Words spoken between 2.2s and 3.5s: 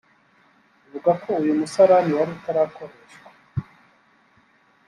utarakoreshwa